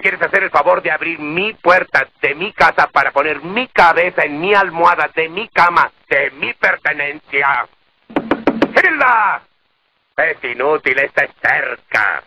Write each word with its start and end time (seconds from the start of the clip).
¿Me 0.00 0.04
quieres 0.04 0.22
hacer 0.22 0.44
el 0.44 0.50
favor 0.50 0.80
de 0.80 0.90
abrir 0.90 1.18
mi 1.18 1.52
puerta 1.52 2.08
de 2.22 2.34
mi 2.34 2.54
casa 2.54 2.86
para 2.86 3.10
poner 3.10 3.42
mi 3.42 3.68
cabeza 3.68 4.22
en 4.22 4.40
mi 4.40 4.54
almohada 4.54 5.10
de 5.14 5.28
mi 5.28 5.46
cama, 5.50 5.92
de 6.08 6.30
mi 6.30 6.54
pertenencia? 6.54 7.68
¡Hilda! 8.08 9.42
Es 10.16 10.42
inútil, 10.42 10.98
esta 11.00 11.24
es 11.24 11.30
cerca. 11.42 12.22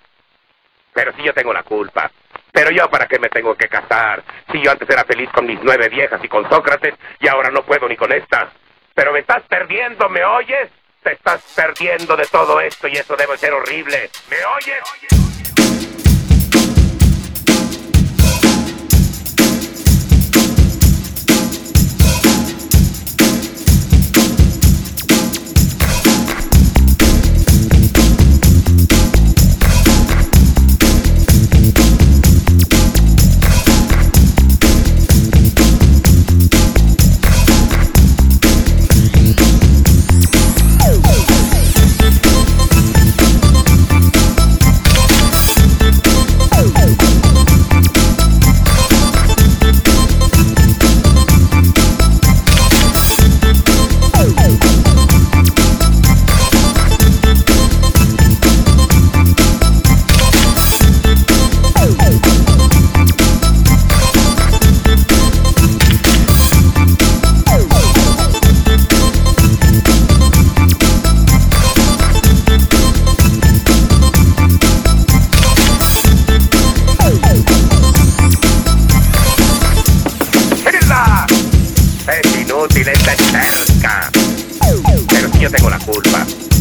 Pero 0.93 1.13
si 1.13 1.23
yo 1.23 1.33
tengo 1.33 1.51
la 1.51 1.63
culpa. 1.63 2.11
Pero 2.51 2.69
yo 2.69 2.87
para 2.91 3.07
qué 3.07 3.17
me 3.17 3.29
tengo 3.29 3.55
que 3.55 3.67
casar, 3.67 4.23
si 4.51 4.61
yo 4.61 4.69
antes 4.69 4.87
era 4.87 5.03
feliz 5.03 5.31
con 5.31 5.47
mis 5.47 5.59
nueve 5.63 5.89
viejas 5.89 6.23
y 6.23 6.27
con 6.27 6.47
Sócrates, 6.47 6.93
y 7.21 7.27
ahora 7.27 7.49
no 7.49 7.63
puedo 7.63 7.89
ni 7.89 7.97
con 7.97 8.11
estas. 8.11 8.49
Pero 8.93 9.11
me 9.11 9.21
estás 9.21 9.41
perdiendo, 9.49 10.09
¿me 10.09 10.23
oyes? 10.23 10.69
Te 11.01 11.13
estás 11.13 11.41
perdiendo 11.55 12.15
de 12.17 12.27
todo 12.27 12.61
esto 12.61 12.87
y 12.87 12.91
eso 12.91 13.15
debe 13.15 13.35
ser 13.39 13.51
horrible. 13.51 14.11
¿Me 14.29 14.45
oyes? 14.45 15.32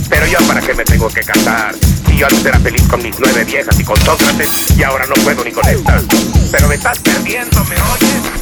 Pero 0.08 0.26
yo 0.26 0.38
para 0.46 0.60
qué 0.60 0.74
me 0.74 0.84
tengo 0.84 1.08
que 1.08 1.20
casar. 1.22 1.74
Si 2.06 2.16
yo 2.16 2.26
antes 2.26 2.44
era 2.44 2.58
feliz 2.60 2.82
con 2.88 3.02
mis 3.02 3.14
nueve 3.18 3.44
viejas 3.44 3.78
y 3.78 3.84
con 3.84 3.96
Sócrates 4.00 4.76
y 4.76 4.82
ahora 4.82 5.06
no 5.06 5.14
puedo 5.22 5.44
ni 5.44 5.52
con 5.52 5.66
estas. 5.68 6.04
Pero 6.50 6.68
me 6.68 6.74
estás 6.74 6.98
perdiendo, 7.00 7.64
¿me 7.64 7.74
oyes? 7.74 8.41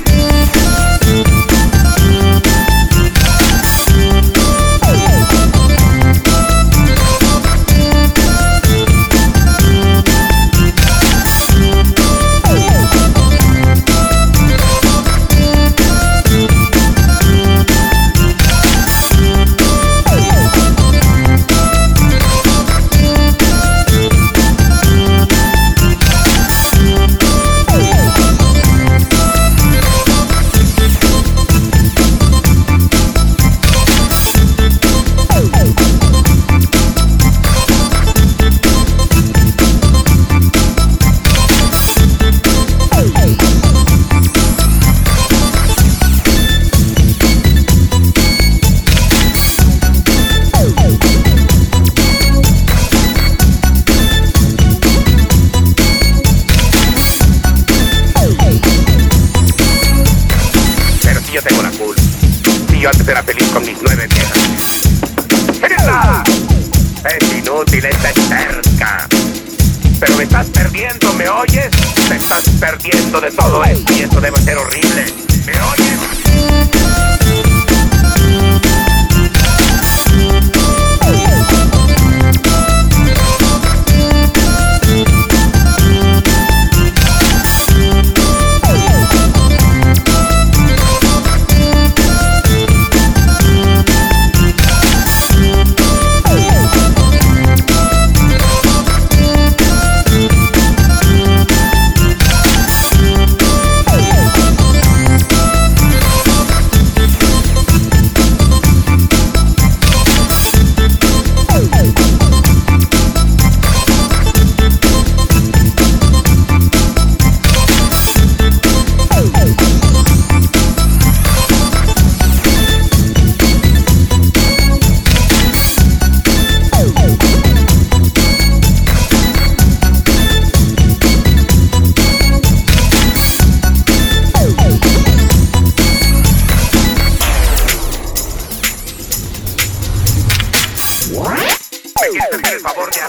Tengo 61.42 61.62
la 61.62 61.70
culpa. 61.70 62.02
Si 62.70 62.80
yo 62.80 62.88
antes 62.90 63.06
era 63.08 63.22
feliz 63.22 63.48
con 63.48 63.64
mis 63.64 63.76
nueve 63.82 64.06
viejas. 64.08 64.38
Es 67.04 67.38
inútil, 67.38 67.84
es 67.84 67.96
cerca. 68.28 69.08
Pero 69.98 70.16
me 70.16 70.24
estás 70.24 70.46
perdiendo, 70.48 71.12
¿me 71.14 71.28
oyes? 71.28 71.70
Te 72.08 72.16
estás 72.16 72.48
perdiendo 72.60 73.20
de 73.20 73.30
todo 73.30 73.64
esto 73.64 73.92
y 73.92 74.00
eso 74.00 74.20
debe 74.20 74.40
ser 74.42 74.58
horrible. 74.58 75.04
¿Me 75.46 75.52
oyes? 75.52 76.09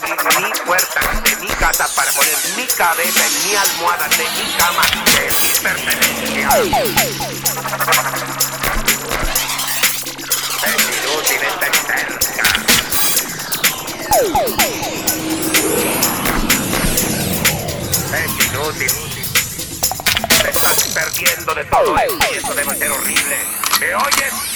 Abrir 0.04 0.40
mi 0.42 0.52
puerta 0.66 1.00
de 1.24 1.36
mi 1.38 1.48
casa 1.48 1.88
para 1.96 2.12
poner 2.12 2.38
mi 2.56 2.66
cabeza 2.66 3.26
en 3.26 3.48
mi 3.48 3.56
almohada 3.56 4.08
de 4.08 4.18
mi 4.18 4.52
cama, 4.58 4.84
de 5.06 5.22
mi 5.42 5.54
pertenencia? 5.62 6.50
Es 10.64 10.82
inútil, 10.98 11.42
está 11.44 11.68
cerca. 11.88 12.46
Es 18.16 18.32
inútil. 18.48 18.94
Te 20.42 20.50
estás 20.50 20.84
perdiendo 20.94 21.56
de 21.56 21.66
todo 21.66 21.98
esto 21.98 22.28
y 22.32 22.38
eso 22.38 22.54
debe 22.54 22.76
ser 22.76 22.92
horrible. 22.92 23.38
¿Me 23.80 23.96
oyes? 23.96 24.51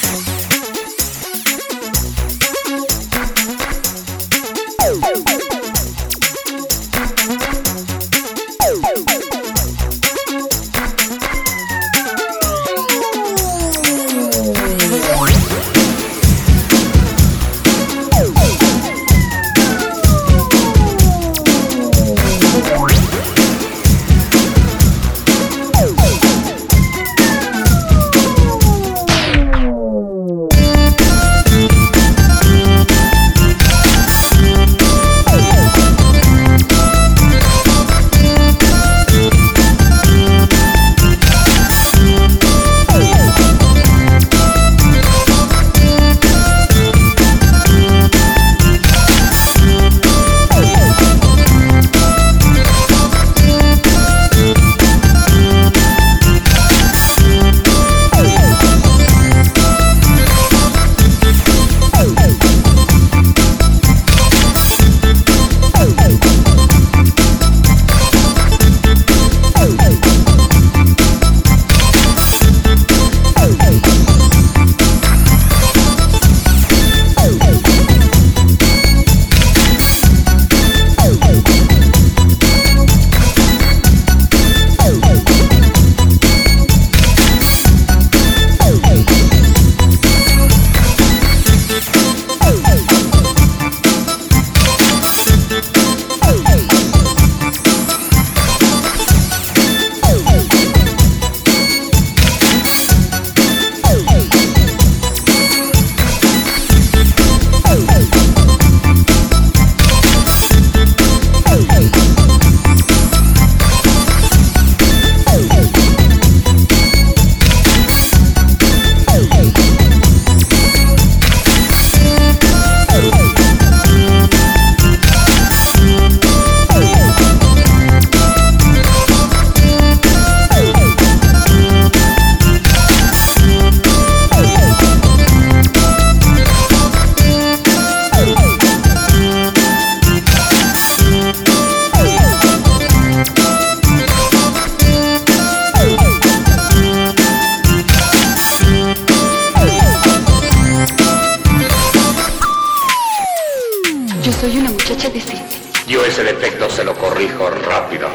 Yo 156.15 156.21
ese 156.21 156.33
defecto 156.33 156.69
se 156.69 156.85
lo 156.85 156.95
corrijo 156.95 157.50
rápido. 157.50 158.07